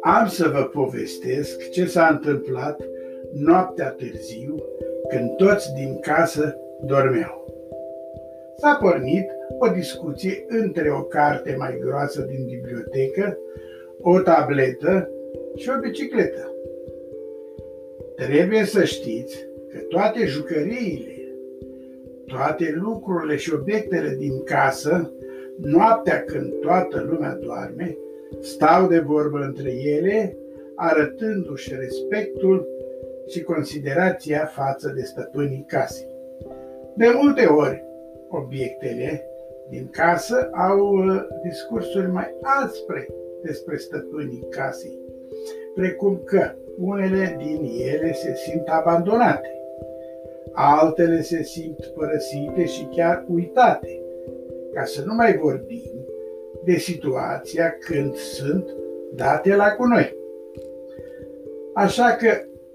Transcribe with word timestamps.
Am 0.00 0.26
să 0.28 0.48
vă 0.48 0.62
povestesc 0.62 1.70
ce 1.70 1.86
s-a 1.86 2.06
întâmplat 2.06 2.80
noaptea 3.32 3.90
târziu, 3.90 4.62
când 5.08 5.36
toți 5.36 5.74
din 5.74 5.98
casă 6.00 6.56
dormeau. 6.86 7.46
S-a 8.56 8.78
pornit 8.80 9.26
o 9.58 9.68
discuție 9.68 10.44
între 10.48 10.90
o 10.90 11.02
carte 11.02 11.54
mai 11.58 11.78
groasă 11.80 12.20
din 12.20 12.46
bibliotecă, 12.46 13.38
o 14.00 14.20
tabletă 14.20 15.10
și 15.56 15.70
o 15.76 15.80
bicicletă. 15.80 16.54
Trebuie 18.16 18.64
să 18.64 18.84
știți 18.84 19.46
că 19.68 19.78
toate 19.78 20.26
jucăriile, 20.26 21.19
toate 22.30 22.72
lucrurile 22.80 23.36
și 23.36 23.52
obiectele 23.54 24.14
din 24.18 24.42
casă, 24.44 25.12
noaptea 25.56 26.22
când 26.24 26.52
toată 26.60 27.06
lumea 27.10 27.34
doarme, 27.34 27.96
stau 28.40 28.88
de 28.88 28.98
vorbă 28.98 29.38
între 29.38 29.70
ele, 29.70 30.36
arătându-și 30.74 31.74
respectul 31.74 32.66
și 33.28 33.42
considerația 33.42 34.44
față 34.44 34.92
de 34.96 35.02
stăpânii 35.02 35.64
casei. 35.66 36.08
De 36.96 37.06
multe 37.20 37.46
ori, 37.46 37.84
obiectele 38.28 39.24
din 39.70 39.88
casă 39.90 40.50
au 40.52 40.78
uh, 40.78 41.20
discursuri 41.42 42.10
mai 42.10 42.34
aspre 42.40 43.06
despre 43.42 43.76
stăpânii 43.76 44.46
casei, 44.50 44.98
precum 45.74 46.20
că 46.24 46.50
unele 46.78 47.36
din 47.38 47.60
ele 47.94 48.12
se 48.12 48.34
simt 48.34 48.68
abandonate, 48.68 49.59
altele 50.60 51.22
se 51.22 51.42
simt 51.42 51.86
părăsite 51.86 52.66
și 52.66 52.88
chiar 52.94 53.24
uitate, 53.28 54.00
ca 54.74 54.84
să 54.84 55.02
nu 55.06 55.14
mai 55.14 55.36
vorbim 55.36 55.90
de 56.64 56.76
situația 56.76 57.76
când 57.80 58.14
sunt 58.14 58.64
date 59.14 59.54
la 59.54 59.70
cu 59.70 59.84
noi. 59.84 60.16
Așa 61.74 62.10
că 62.10 62.28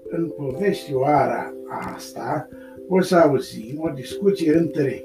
în 0.08 0.28
povestioara 0.28 1.54
asta 1.94 2.48
o 2.88 3.00
să 3.00 3.16
auzim 3.16 3.80
o 3.80 3.88
discuție 3.88 4.56
între 4.56 5.04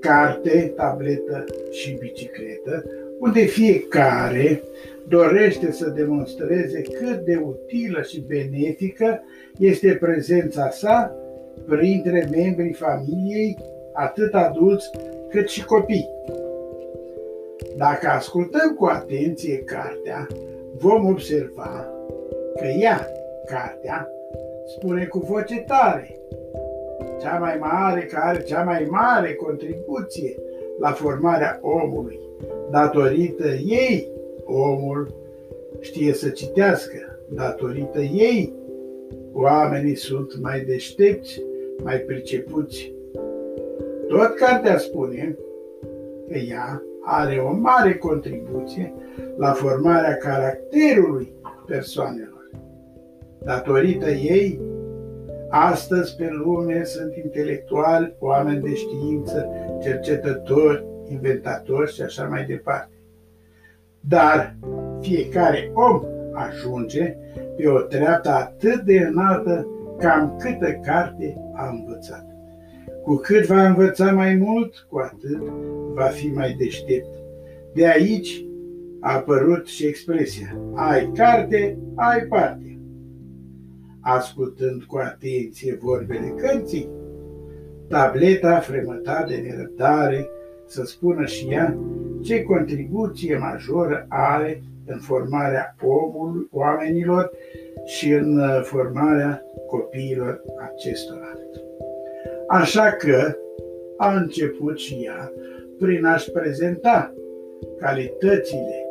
carte, 0.00 0.72
tabletă 0.76 1.44
și 1.70 1.96
bicicletă, 2.00 2.84
unde 3.18 3.40
fiecare 3.40 4.62
dorește 5.08 5.72
să 5.72 5.88
demonstreze 5.88 6.82
cât 6.82 7.24
de 7.24 7.42
utilă 7.44 8.02
și 8.02 8.24
benefică 8.26 9.22
este 9.58 9.96
prezența 10.00 10.70
sa 10.70 11.23
printre 11.68 12.28
membrii 12.30 12.72
familiei, 12.72 13.58
atât 13.92 14.34
adulți 14.34 14.90
cât 15.28 15.48
și 15.48 15.64
copii. 15.64 16.10
Dacă 17.76 18.08
ascultăm 18.08 18.74
cu 18.78 18.84
atenție 18.84 19.58
cartea, 19.58 20.26
vom 20.76 21.06
observa 21.06 21.88
că 22.56 22.66
ea, 22.66 23.08
cartea, 23.46 24.08
spune 24.66 25.04
cu 25.04 25.18
voce 25.18 25.64
tare, 25.66 26.16
cea 27.20 27.38
mai 27.38 27.56
mare, 27.60 28.00
care 28.00 28.28
are 28.28 28.42
cea 28.42 28.62
mai 28.62 28.86
mare 28.90 29.34
contribuție 29.34 30.34
la 30.80 30.90
formarea 30.90 31.60
omului. 31.62 32.20
Datorită 32.70 33.48
ei, 33.48 34.08
omul 34.44 35.14
știe 35.80 36.12
să 36.12 36.28
citească. 36.28 37.18
Datorită 37.28 38.00
ei, 38.00 38.52
oamenii 39.32 39.94
sunt 39.94 40.40
mai 40.42 40.60
deștepți, 40.60 41.42
mai 41.82 41.98
pricepuți. 41.98 42.92
Tot 44.08 44.34
cartea 44.34 44.78
spune 44.78 45.36
că 46.28 46.38
ea 46.38 46.82
are 47.04 47.36
o 47.36 47.52
mare 47.52 47.94
contribuție 47.94 48.94
la 49.36 49.52
formarea 49.52 50.16
caracterului 50.16 51.32
persoanelor. 51.66 52.50
Datorită 53.44 54.10
ei, 54.10 54.60
astăzi 55.48 56.16
pe 56.16 56.28
lume 56.30 56.84
sunt 56.84 57.16
intelectuali, 57.16 58.14
oameni 58.18 58.62
de 58.62 58.74
știință, 58.74 59.48
cercetători, 59.82 60.84
inventatori 61.08 61.92
și 61.92 62.02
așa 62.02 62.24
mai 62.24 62.44
departe. 62.44 62.94
Dar 64.00 64.56
fiecare 65.00 65.70
om 65.74 66.02
ajunge 66.34 67.16
pe 67.56 67.68
o 67.68 67.78
treaptă 67.80 68.30
atât 68.30 68.80
de 68.80 68.98
înaltă 68.98 69.66
cam 69.98 70.36
câtă 70.38 70.80
carte 70.82 71.36
a 71.54 71.68
învățat. 71.68 72.26
Cu 73.02 73.14
cât 73.14 73.46
va 73.46 73.66
învăța 73.66 74.12
mai 74.12 74.34
mult, 74.34 74.86
cu 74.90 74.98
atât 74.98 75.42
va 75.94 76.04
fi 76.04 76.26
mai 76.26 76.54
deștept. 76.58 77.14
De 77.74 77.88
aici 77.88 78.44
a 79.00 79.14
apărut 79.14 79.66
și 79.66 79.86
expresia 79.86 80.56
ai 80.74 81.10
carte, 81.14 81.78
ai 81.94 82.20
parte. 82.28 82.78
Ascultând 84.00 84.82
cu 84.82 84.96
atenție 84.96 85.78
vorbele 85.82 86.34
cărții, 86.36 86.88
tableta 87.88 88.58
fremăta 88.58 89.24
de 89.28 89.36
nerăbdare 89.36 90.28
să 90.66 90.82
spună 90.84 91.24
și 91.24 91.46
ea 91.50 91.78
ce 92.22 92.42
contribuție 92.42 93.38
majoră 93.38 94.06
are 94.08 94.62
în 94.86 94.98
formarea 94.98 95.76
omului, 95.82 96.48
oamenilor 96.52 97.30
și 97.84 98.12
în 98.12 98.38
uh, 98.38 98.60
formarea 98.62 99.42
copiilor 99.66 100.42
acestora. 100.72 101.38
Așa 102.46 102.92
că 102.92 103.36
a 103.96 104.14
început 104.14 104.78
și 104.78 104.94
ea 105.04 105.32
prin 105.78 106.04
a-și 106.04 106.30
prezenta 106.30 107.14
calitățile 107.78 108.86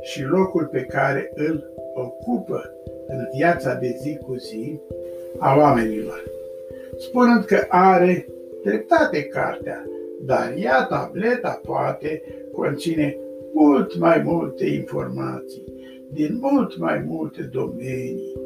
și 0.00 0.22
locul 0.22 0.66
pe 0.66 0.82
care 0.82 1.30
îl 1.34 1.72
ocupă 1.94 2.74
în 3.06 3.28
viața 3.36 3.74
de 3.74 3.96
zi 4.00 4.16
cu 4.16 4.34
zi 4.34 4.80
a 5.38 5.56
oamenilor, 5.56 6.22
spunând 6.96 7.44
că 7.44 7.64
are 7.68 8.26
dreptate 8.64 9.22
cartea, 9.22 9.86
dar 10.20 10.54
ea, 10.56 10.84
tableta, 10.84 11.60
poate 11.64 12.22
conține 12.52 13.16
mult 13.52 13.98
mai 13.98 14.22
multe 14.24 14.66
informații 14.66 15.64
din 16.12 16.38
mult 16.40 16.78
mai 16.78 17.04
multe 17.06 17.42
domenii 17.52 18.36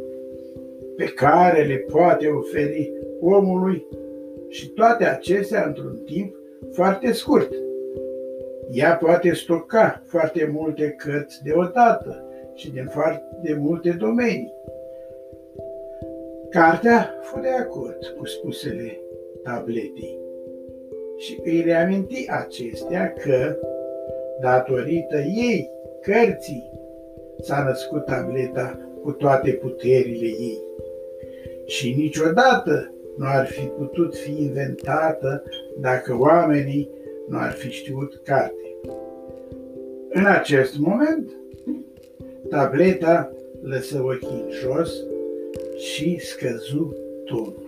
pe 0.96 1.04
care 1.04 1.64
le 1.64 1.76
poate 1.76 2.26
oferi 2.28 2.92
omului 3.20 3.86
și 4.48 4.68
toate 4.68 5.04
acestea 5.04 5.64
într-un 5.66 6.00
timp 6.04 6.34
foarte 6.72 7.12
scurt. 7.12 7.52
Ea 8.70 8.96
poate 8.96 9.32
stoca 9.32 10.02
foarte 10.06 10.50
multe 10.52 10.94
cărți 10.98 11.42
deodată 11.42 12.24
și 12.54 12.70
din 12.70 12.86
foarte 12.86 13.58
multe 13.60 13.96
domenii. 13.98 14.52
Cartea 16.50 17.14
fu 17.20 17.40
de 17.40 17.48
acord 17.48 18.06
cu 18.18 18.26
spusele 18.26 19.00
tabletei 19.42 20.18
și 21.16 21.40
îi 21.44 21.60
reaminti 21.60 22.26
acestea 22.30 23.12
că, 23.12 23.56
datorită 24.40 25.16
ei, 25.18 25.70
cărții, 26.02 26.70
s-a 27.40 27.64
născut 27.64 28.04
tableta 28.04 28.78
cu 29.02 29.12
toate 29.12 29.50
puterile 29.50 30.26
ei. 30.26 30.62
Și 31.66 31.94
niciodată 31.94 32.94
nu 33.16 33.26
ar 33.26 33.46
fi 33.46 33.66
putut 33.66 34.16
fi 34.16 34.42
inventată 34.42 35.42
dacă 35.80 36.16
oamenii 36.18 36.90
nu 37.28 37.38
ar 37.38 37.52
fi 37.52 37.70
știut 37.70 38.20
carte. 38.24 38.76
În 40.08 40.24
acest 40.24 40.78
moment, 40.78 41.30
tableta 42.48 43.32
lăsă 43.62 44.02
ochii 44.02 44.44
în 44.44 44.50
jos 44.50 44.92
și 45.76 46.18
scăzu 46.18 46.96
tonul. 47.24 47.64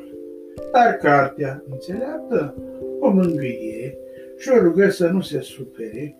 Dar 0.72 0.96
cartea 0.96 1.62
înțeleaptă 1.70 2.54
o 3.00 3.10
mângâie 3.10 3.98
și 4.36 4.48
o 4.48 4.58
rugă 4.62 4.90
să 4.90 5.06
nu 5.06 5.20
se 5.20 5.40
supere, 5.40 6.16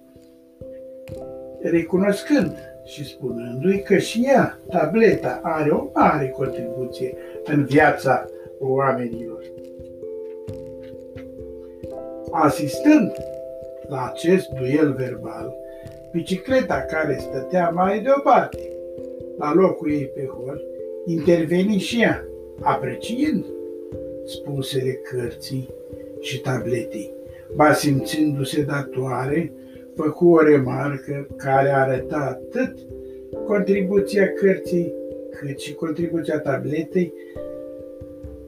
recunoscând 1.60 2.56
și 2.84 3.04
spunându-i 3.04 3.82
că 3.82 3.98
și 3.98 4.24
ea, 4.26 4.58
tableta, 4.70 5.40
are 5.42 5.70
o 5.70 5.90
mare 5.94 6.28
contribuție 6.28 7.14
în 7.44 7.64
viața 7.64 8.26
oamenilor. 8.58 9.42
Asistând 12.30 13.12
la 13.88 14.10
acest 14.12 14.48
duel 14.48 14.92
verbal, 14.92 15.54
bicicleta 16.12 16.84
care 16.90 17.18
stătea 17.20 17.70
mai 17.70 18.00
deoparte, 18.00 18.58
la 19.38 19.54
locul 19.54 19.90
ei 19.90 20.10
pe 20.14 20.26
hol, 20.26 20.62
interveni 21.06 21.78
și 21.78 22.02
ea, 22.02 22.24
apreciind 22.60 23.44
spusele 24.24 24.92
cărții 24.92 25.68
și 26.20 26.40
tabletei. 26.40 27.12
Ba 27.54 27.72
simțindu-se 27.72 28.62
datoare, 28.62 29.52
făcu 30.02 30.28
o 30.28 30.42
remarcă 30.42 31.26
care 31.36 31.68
arăta 31.68 32.16
atât 32.16 32.78
contribuția 33.46 34.32
cărții 34.32 34.92
cât 35.30 35.58
și 35.58 35.74
contribuția 35.74 36.38
tabletei 36.38 37.12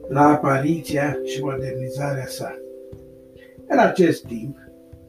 la 0.07 0.21
apariția 0.21 1.19
și 1.23 1.43
modernizarea 1.43 2.25
sa. 2.25 2.59
În 3.67 3.77
acest 3.77 4.25
timp, 4.25 4.57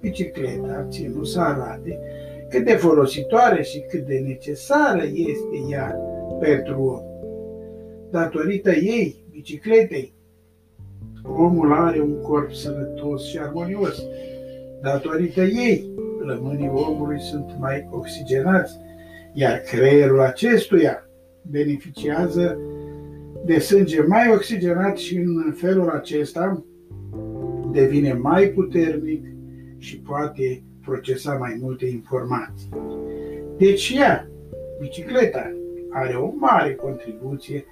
bicicleta 0.00 0.86
ținut 0.90 1.26
să 1.26 1.40
arate 1.40 1.98
cât 2.48 2.64
de 2.64 2.72
folositoare 2.72 3.62
și 3.62 3.80
cât 3.80 4.06
de 4.06 4.18
necesară 4.26 5.02
este 5.14 5.70
ea 5.70 5.96
pentru 6.40 6.82
om. 6.82 7.02
Datorită 8.10 8.70
ei, 8.70 9.24
bicicletei, 9.30 10.14
omul 11.24 11.72
are 11.72 12.00
un 12.00 12.20
corp 12.20 12.52
sănătos 12.52 13.28
și 13.28 13.38
armonios. 13.38 14.02
Datorită 14.80 15.40
ei, 15.40 15.90
plămânii 16.22 16.70
omului 16.72 17.20
sunt 17.20 17.56
mai 17.58 17.88
oxigenați, 17.90 18.76
iar 19.32 19.58
creierul 19.58 20.20
acestuia 20.20 21.08
beneficiază 21.50 22.58
de 23.44 23.58
sânge 23.58 24.02
mai 24.02 24.30
oxigenat 24.34 24.96
și 24.96 25.16
în 25.16 25.52
felul 25.56 25.90
acesta 25.90 26.64
devine 27.72 28.12
mai 28.12 28.46
puternic 28.46 29.24
și 29.78 29.98
poate 29.98 30.62
procesa 30.84 31.32
mai 31.32 31.58
multe 31.60 31.86
informații. 31.86 32.68
Deci 33.58 33.94
ea, 33.96 34.28
bicicleta, 34.80 35.52
are 35.90 36.14
o 36.14 36.32
mare 36.34 36.74
contribuție 36.74 37.64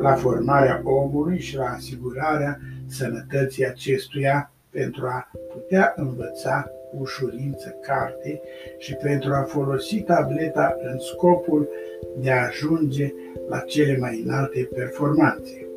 la 0.00 0.14
formarea 0.14 0.82
omului 0.84 1.38
și 1.38 1.56
la 1.56 1.64
asigurarea 1.64 2.60
sănătății 2.86 3.66
acestuia 3.66 4.52
pentru 4.70 5.06
a 5.06 5.30
putea 5.52 5.92
învăța 5.96 6.70
cu 6.94 7.02
ușurință 7.02 7.78
carte 7.80 8.40
și 8.78 8.94
pentru 8.94 9.32
a 9.32 9.42
folosi 9.42 10.00
tableta 10.00 10.76
în 10.92 10.98
scopul 10.98 11.68
de 12.16 12.30
a 12.30 12.46
ajunge 12.46 13.12
la 13.48 13.58
cele 13.58 13.96
mai 13.96 14.22
înalte 14.24 14.68
performanțe. 14.74 15.68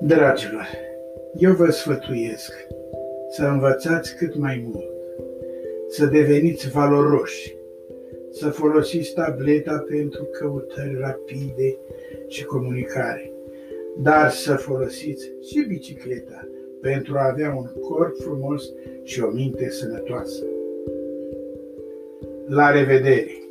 Dragilor, 0.00 0.66
eu 1.38 1.52
vă 1.52 1.70
sfătuiesc 1.70 2.52
să 3.30 3.44
învățați 3.44 4.16
cât 4.16 4.36
mai 4.36 4.68
mult, 4.72 4.90
să 5.88 6.06
deveniți 6.06 6.70
valoroși, 6.70 7.56
să 8.30 8.48
folosiți 8.48 9.12
tableta 9.12 9.84
pentru 9.88 10.24
căutări 10.24 10.96
rapide 10.98 11.76
și 12.28 12.44
comunicare, 12.44 13.32
dar 13.98 14.30
să 14.30 14.54
folosiți 14.54 15.30
și 15.50 15.64
bicicleta 15.68 16.51
pentru 16.82 17.16
a 17.16 17.28
avea 17.30 17.54
un 17.54 17.80
corp 17.80 18.16
frumos 18.16 18.64
și 19.02 19.20
o 19.20 19.30
minte 19.30 19.70
sănătoasă. 19.70 20.44
La 22.46 22.70
revedere! 22.70 23.41